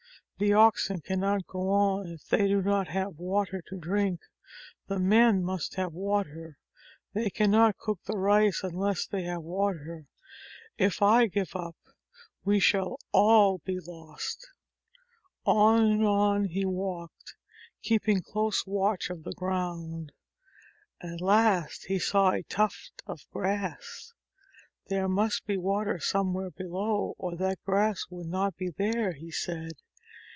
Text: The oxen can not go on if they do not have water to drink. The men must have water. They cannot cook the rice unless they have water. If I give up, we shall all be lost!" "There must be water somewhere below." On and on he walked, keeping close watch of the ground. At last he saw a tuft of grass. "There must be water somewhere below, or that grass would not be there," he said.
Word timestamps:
The 0.41 0.53
oxen 0.53 1.01
can 1.01 1.19
not 1.19 1.45
go 1.45 1.69
on 1.69 2.07
if 2.07 2.27
they 2.27 2.47
do 2.47 2.63
not 2.63 2.87
have 2.87 3.19
water 3.19 3.61
to 3.67 3.77
drink. 3.77 4.21
The 4.87 4.97
men 4.97 5.43
must 5.43 5.75
have 5.75 5.93
water. 5.93 6.57
They 7.13 7.29
cannot 7.29 7.77
cook 7.77 7.99
the 8.05 8.17
rice 8.17 8.61
unless 8.63 9.05
they 9.05 9.21
have 9.25 9.43
water. 9.43 10.07
If 10.79 10.99
I 11.03 11.27
give 11.27 11.55
up, 11.55 11.75
we 12.43 12.59
shall 12.59 12.97
all 13.11 13.59
be 13.59 13.79
lost!" 13.79 14.49
"There 15.45 15.53
must 15.53 15.69
be 15.75 15.77
water 15.77 15.77
somewhere 15.77 15.77
below." 15.77 15.85
On 15.85 15.91
and 15.91 16.05
on 16.07 16.45
he 16.45 16.65
walked, 16.65 17.35
keeping 17.83 18.23
close 18.23 18.65
watch 18.65 19.11
of 19.11 19.21
the 19.21 19.33
ground. 19.35 20.11
At 21.01 21.21
last 21.21 21.85
he 21.85 21.99
saw 21.99 22.31
a 22.31 22.41
tuft 22.41 23.03
of 23.05 23.29
grass. 23.31 24.13
"There 24.87 25.07
must 25.07 25.45
be 25.45 25.57
water 25.57 25.99
somewhere 25.99 26.49
below, 26.49 27.13
or 27.19 27.35
that 27.35 27.63
grass 27.63 28.07
would 28.09 28.25
not 28.25 28.55
be 28.57 28.71
there," 28.75 29.13
he 29.13 29.29
said. 29.29 29.73